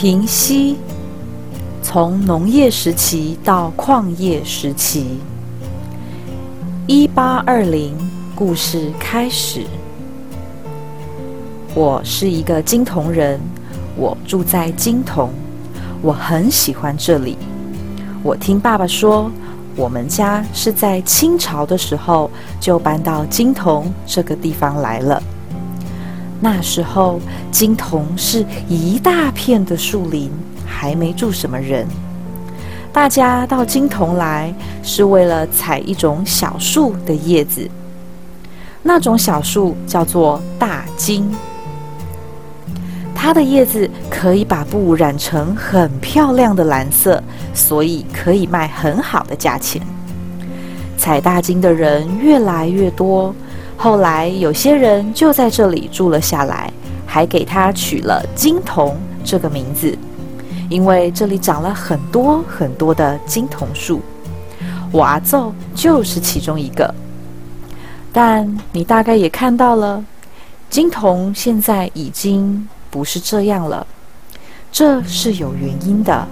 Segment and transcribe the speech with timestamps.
[0.00, 0.76] 平息，
[1.82, 5.18] 从农业时期到矿业时期。
[6.86, 7.96] 一八二零，
[8.32, 9.66] 故事开始。
[11.74, 13.40] 我是一个金童人，
[13.96, 15.30] 我住在金童，
[16.00, 17.36] 我很喜欢这里。
[18.22, 19.28] 我听爸爸说，
[19.74, 25.20] 我们家是在清朝的时候就搬到金童这个地方来了。
[26.40, 27.20] 那时候，
[27.50, 30.30] 金童是一大片的树林，
[30.64, 31.86] 还没住什么人。
[32.92, 37.68] 大家到金童来是为了采一种小树的叶子，
[38.82, 41.28] 那种小树叫做大金，
[43.14, 49.82] 它的叶子可以把布染成很漂亮的蓝色，所以可以卖很好的价钱。
[50.96, 53.34] 采大金的人越来越多。
[53.80, 56.70] 后来，有些人就在这里住了下来，
[57.06, 59.96] 还给他取了“金童”这个名字，
[60.68, 64.02] 因为这里长了很多很多的金童树。
[64.90, 66.92] 我阿奏就是其中一个。
[68.12, 70.04] 但你大概也看到了，
[70.68, 73.86] 金童现在已经不是这样了，
[74.72, 76.26] 这是有原因的。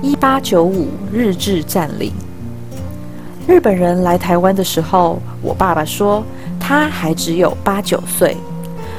[0.00, 2.14] 一八九五日治占领。
[3.48, 6.22] 日本人来台湾的时候，我爸爸说
[6.60, 8.36] 他还只有八九岁，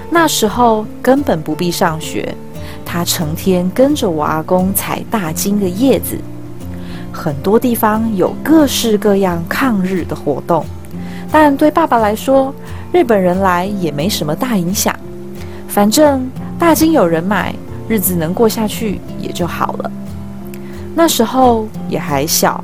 [0.10, 2.34] 那时候根本不必上学，
[2.84, 6.18] 他成天跟着我阿公采大金的叶子。
[7.14, 10.66] 很多地方有各式各样抗日的活动，
[11.32, 12.52] 但对爸爸来说，
[12.92, 14.96] 日本人来也没什么大影响，
[15.68, 16.28] 反正
[16.58, 17.54] 大金有人买，
[17.88, 19.92] 日子能过下去也就好了。
[20.96, 22.64] 那时候也还小。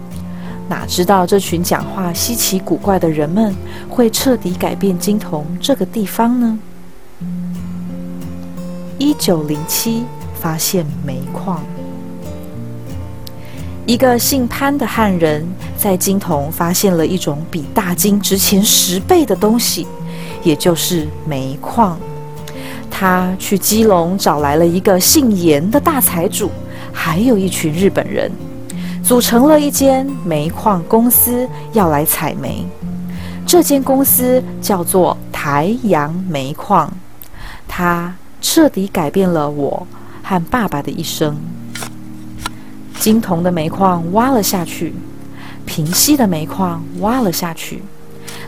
[0.67, 3.53] 哪知道这群讲话稀奇古怪的人们
[3.87, 6.59] 会彻底改变金童这个地方呢？
[8.97, 11.63] 一九零七发现煤矿，
[13.85, 15.45] 一个姓潘的汉人
[15.77, 19.85] 在金童发现了一种比大金值钱十倍的东西，
[20.43, 21.97] 也就是煤矿。
[22.89, 26.49] 他去基隆找来了一个姓严的大财主，
[26.93, 28.31] 还有一群日本人。
[29.05, 32.65] 组成了一间煤矿公司，要来采煤。
[33.45, 36.91] 这间公司叫做台阳煤矿，
[37.67, 39.85] 它彻底改变了我
[40.23, 41.37] 和爸爸的一生。
[42.97, 44.95] 金铜的煤矿挖了下去，
[45.67, 47.83] 平溪的煤矿挖了下去，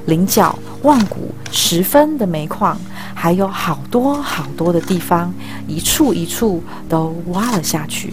[0.07, 2.75] 菱角、望谷、十分的煤矿，
[3.13, 5.31] 还有好多好多的地方，
[5.67, 8.12] 一处一处都挖了下去。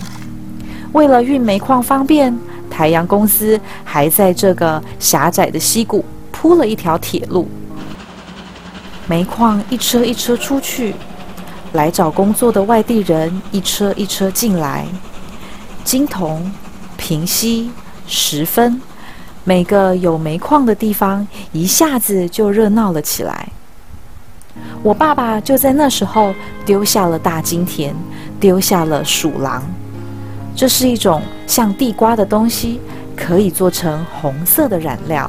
[0.95, 2.37] 为了运煤矿方便，
[2.71, 7.49] 台阳公司还在这个狭窄的溪谷铺了一条铁路。
[9.09, 10.95] 煤矿一车一车出去，
[11.73, 14.87] 来找工作的外地人一车一车进来。
[15.83, 16.49] 金铜、
[16.97, 17.73] 平溪、
[18.07, 18.81] 十分，
[19.43, 23.49] 每个有煤矿的地方一下子就热闹了起来。
[24.85, 26.33] 我爸爸就在那时候
[26.65, 27.93] 丢下了大金田，
[28.39, 29.61] 丢下了鼠狼。
[30.57, 32.81] 这是一种像地瓜的东西，
[33.17, 35.29] 可以做成红色的染料。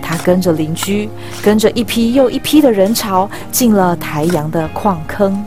[0.00, 1.08] 他跟着邻居，
[1.42, 5.44] 跟着一批又一批的人潮，进了台阳的矿坑。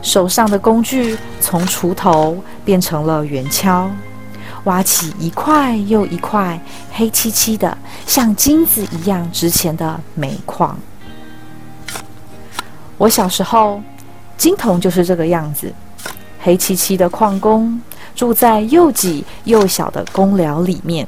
[0.00, 3.88] 手上的工具从锄头变成了圆锹，
[4.64, 6.60] 挖起一块又一块
[6.92, 10.78] 黑漆漆的、像金子一样值钱的煤矿。
[12.98, 13.80] 我小时候，
[14.36, 15.72] 金童就是这个样子。
[16.42, 17.80] 黑漆漆的矿工
[18.14, 21.06] 住在又挤又小的公寮里面。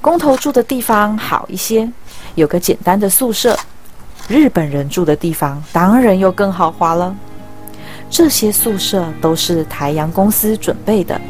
[0.00, 1.90] 工头住的地方好一些，
[2.34, 3.58] 有个简单的宿舍。
[4.28, 7.14] 日本人住的地方当然又更豪华了。
[8.10, 11.20] 这些宿舍都是台阳公司准备的，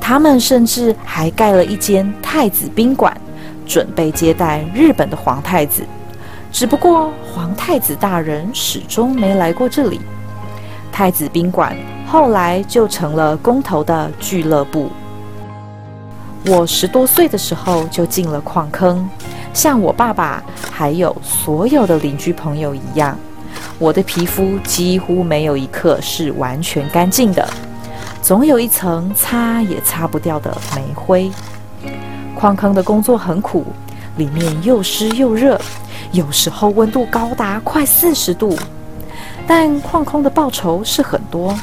[0.00, 3.16] 他们甚至还盖了一间太子宾馆，
[3.66, 5.82] 准备接待日本的皇太子。
[6.52, 10.00] 只不过皇太子大人始终没来过这里。
[10.98, 14.90] 太子宾馆后来就成了工头的俱乐部。
[16.46, 19.08] 我十多岁的时候就进了矿坑，
[19.54, 20.42] 像我爸爸
[20.72, 23.16] 还有所有的邻居朋友一样，
[23.78, 27.48] 我的皮肤几乎没有一刻是完全干净的，
[28.20, 31.30] 总有一层擦也擦不掉的煤灰。
[32.34, 33.64] 矿坑的工作很苦，
[34.16, 35.60] 里面又湿又热，
[36.10, 38.58] 有时候温度高达快四十度。
[39.48, 41.58] 但矿工的报酬是很多，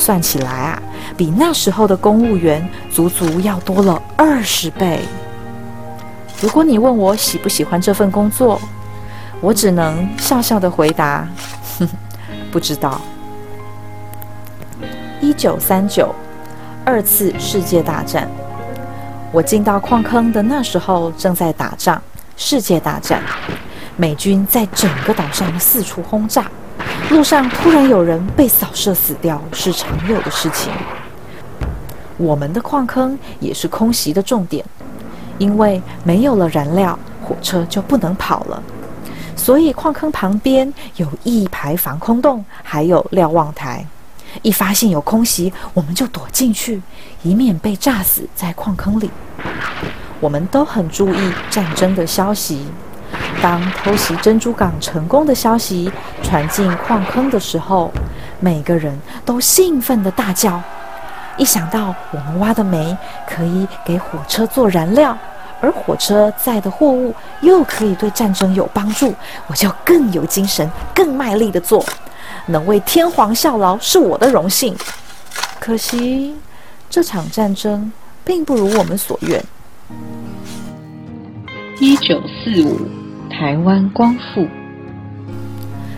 [0.00, 0.82] 算起来啊，
[1.16, 5.00] 比那时候的公务员足足要多了二十倍。
[6.42, 8.60] 如果你问我喜不喜欢这份工作，
[9.40, 11.24] 我只能笑笑的回答：
[12.50, 13.00] 不知道。
[15.20, 16.12] 一九三九，
[16.84, 18.28] 二次世界大战。
[19.30, 22.02] 我进到矿坑的那时候，正在打仗，
[22.36, 23.22] 世界大战。
[23.96, 26.50] 美军在整个岛上四处轰炸，
[27.10, 30.72] 路上突然有人被扫射死掉，是常有的事情。
[32.16, 34.64] 我们的矿坑也是空袭的重点，
[35.36, 38.62] 因为没有了燃料，火车就不能跑了。
[39.34, 43.84] 所以矿坑旁边有一排防空洞，还有瞭望台。
[44.42, 46.80] 一发现有空袭，我们就躲进去，
[47.24, 49.10] 以免被炸死在矿坑里。
[50.20, 52.66] 我们都很注意战争的消息。
[53.42, 55.90] 当偷袭珍珠港成功的消息
[56.22, 57.90] 传进矿坑的时候，
[58.38, 60.60] 每个人都兴奋地大叫。
[61.36, 62.96] 一想到我们挖的煤
[63.26, 65.16] 可以给火车做燃料，
[65.60, 69.14] 而火车载的货物又可以对战争有帮助，
[69.46, 71.82] 我就更有精神，更卖力地做。
[72.46, 74.76] 能为天皇效劳是我的荣幸。
[75.58, 76.36] 可惜，
[76.90, 77.90] 这场战争
[78.22, 79.42] 并不如我们所愿。
[81.78, 82.78] 一九四五，
[83.30, 84.46] 台湾光复。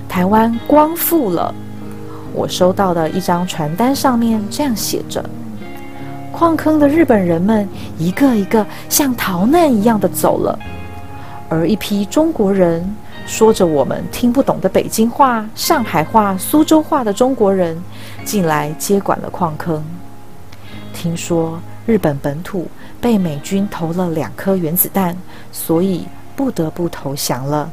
[0.08, 1.52] 台湾光复了。
[2.34, 5.22] 我收到的一张传单上面这样写着
[6.32, 7.68] ：“矿坑的日本人们
[7.98, 10.58] 一个一个像逃难一样的走了，
[11.48, 12.96] 而一批中国人
[13.26, 17.78] 说着我们听不懂的北京话、上海话、苏州话的中国人
[18.24, 19.84] 进来接管了矿坑。
[20.94, 22.66] 听说日本本土
[22.98, 25.14] 被美军投了两颗原子弹，
[25.50, 26.06] 所以
[26.36, 27.70] 不得不投降了。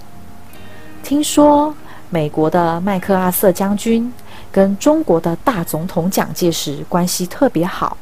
[1.04, 1.74] 听说
[2.10, 4.12] 美国的麦克阿瑟将军。”
[4.52, 7.96] 跟中国的大总统蒋介石关系特别好，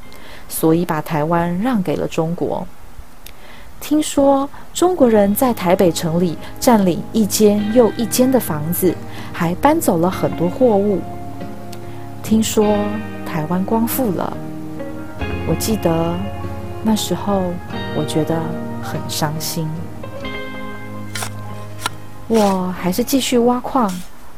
[0.48, 2.66] 所以把台湾让给了中国。
[3.82, 8.96] 听说中国人在台北城里占领一间又一间的房子，
[9.34, 11.02] 还搬走了很多货物。
[12.24, 12.78] 听说
[13.26, 14.32] 台湾光复了，
[15.50, 16.16] 我记得
[16.82, 17.42] 那时候
[17.94, 18.42] 我觉得
[18.82, 19.68] 很伤心。
[22.28, 23.92] 我还是继续挖矿。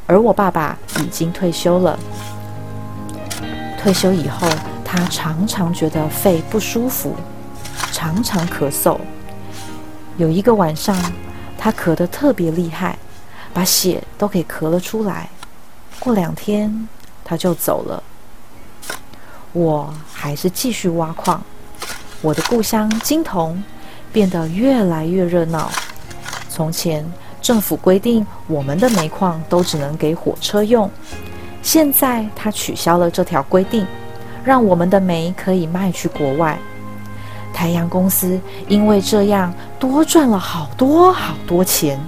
[0.06, 1.96] 而我爸爸已经退休了。
[3.80, 4.48] 退休以后，
[4.84, 7.14] 他常常觉得肺不舒服，
[7.92, 8.98] 常常咳嗽。
[10.16, 11.00] 有一个晚上，
[11.56, 12.98] 他咳得特别厉害，
[13.54, 15.28] 把血都给咳了出来。
[16.00, 16.88] 过两天，
[17.24, 18.02] 他就走了。
[19.52, 21.40] 我还是继续挖矿。
[22.20, 23.62] 我的故乡金童
[24.12, 25.70] 变得越来越热闹。
[26.48, 27.08] 从前。
[27.40, 30.90] 政府规定，我们的煤矿都只能给火车用。
[31.62, 33.86] 现在他取消了这条规定，
[34.44, 36.58] 让我们的煤可以卖去国外。
[37.52, 42.00] 太阳公司因为这样多赚了好多好多钱。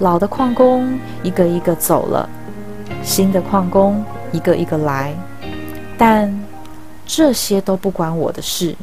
[0.00, 2.28] 老的矿工一个一个走了，
[3.02, 5.14] 新的矿工一个一个来，
[5.96, 6.38] 但
[7.06, 8.76] 这些都不关我的事。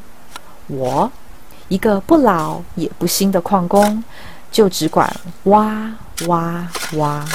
[0.67, 1.11] 我
[1.67, 4.03] 一个不老也不新的矿工。
[4.55, 5.13] 就只管
[5.43, 5.91] 挖
[6.27, 7.25] 挖挖。